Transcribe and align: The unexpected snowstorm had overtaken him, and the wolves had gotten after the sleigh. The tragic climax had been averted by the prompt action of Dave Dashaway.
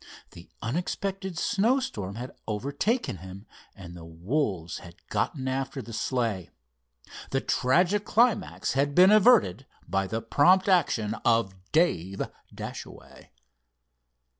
The 0.31 0.49
unexpected 0.63 1.37
snowstorm 1.37 2.15
had 2.15 2.35
overtaken 2.47 3.17
him, 3.17 3.45
and 3.75 3.95
the 3.95 4.03
wolves 4.03 4.79
had 4.79 4.95
gotten 5.09 5.47
after 5.47 5.79
the 5.79 5.93
sleigh. 5.93 6.49
The 7.29 7.39
tragic 7.39 8.03
climax 8.03 8.73
had 8.73 8.95
been 8.95 9.11
averted 9.11 9.67
by 9.87 10.07
the 10.07 10.23
prompt 10.23 10.67
action 10.67 11.13
of 11.23 11.53
Dave 11.71 12.19
Dashaway. 12.51 13.29